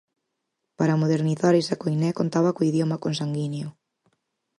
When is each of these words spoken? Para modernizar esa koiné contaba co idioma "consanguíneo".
Para 0.79 0.99
modernizar 1.01 1.53
esa 1.61 1.79
koiné 1.83 2.09
contaba 2.19 2.55
co 2.55 2.67
idioma 2.71 3.01
"consanguíneo". 3.05 3.69